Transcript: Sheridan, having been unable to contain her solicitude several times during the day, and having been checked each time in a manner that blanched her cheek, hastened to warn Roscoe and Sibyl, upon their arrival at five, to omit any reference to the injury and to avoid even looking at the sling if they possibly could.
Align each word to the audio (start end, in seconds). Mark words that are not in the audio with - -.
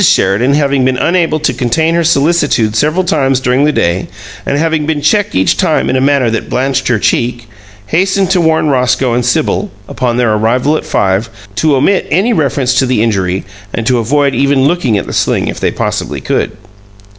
Sheridan, 0.03 0.55
having 0.55 0.83
been 0.83 0.97
unable 0.97 1.39
to 1.41 1.53
contain 1.53 1.93
her 1.93 2.03
solicitude 2.03 2.75
several 2.75 3.03
times 3.03 3.39
during 3.39 3.65
the 3.65 3.71
day, 3.71 4.07
and 4.47 4.57
having 4.57 4.87
been 4.87 4.99
checked 4.99 5.35
each 5.35 5.57
time 5.57 5.91
in 5.91 5.95
a 5.95 6.01
manner 6.01 6.31
that 6.31 6.49
blanched 6.49 6.87
her 6.87 6.97
cheek, 6.97 7.47
hastened 7.85 8.31
to 8.31 8.41
warn 8.41 8.69
Roscoe 8.69 9.13
and 9.13 9.23
Sibyl, 9.23 9.69
upon 9.87 10.17
their 10.17 10.33
arrival 10.33 10.75
at 10.75 10.87
five, 10.87 11.29
to 11.57 11.75
omit 11.75 12.07
any 12.09 12.33
reference 12.33 12.73
to 12.79 12.87
the 12.87 13.03
injury 13.03 13.43
and 13.75 13.85
to 13.85 13.99
avoid 13.99 14.33
even 14.33 14.65
looking 14.67 14.97
at 14.97 15.05
the 15.05 15.13
sling 15.13 15.47
if 15.47 15.59
they 15.59 15.69
possibly 15.69 16.19
could. 16.19 16.57